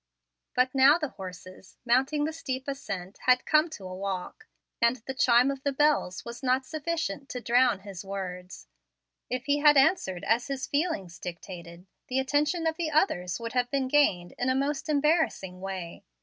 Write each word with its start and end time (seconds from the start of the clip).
But 0.55 0.73
now 0.73 0.97
the 0.97 1.09
horses, 1.09 1.77
mounting 1.85 2.23
the 2.25 2.33
steep 2.33 2.67
ascent, 2.67 3.19
had 3.27 3.45
come 3.45 3.69
to 3.69 3.83
a 3.87 3.93
walk, 3.93 4.47
and 4.81 4.95
the 5.05 5.13
chime 5.13 5.51
of 5.51 5.61
the 5.61 5.71
bells 5.71 6.25
was 6.25 6.41
not 6.41 6.65
sufficient 6.65 7.29
to 7.29 7.39
drown 7.39 7.81
his 7.81 8.03
words. 8.03 8.65
If 9.29 9.45
he 9.45 9.59
had 9.59 9.77
answered 9.77 10.23
as 10.23 10.47
his 10.47 10.65
feelings 10.65 11.19
dictated, 11.19 11.85
the 12.07 12.17
attention 12.17 12.65
of 12.65 12.77
the 12.77 12.89
others 12.89 13.39
would 13.39 13.53
have 13.53 13.69
been 13.69 13.87
gained 13.87 14.31
in 14.39 14.49
a 14.49 14.55
most 14.55 14.89
embarrassing 14.89 15.59
way. 15.61 16.03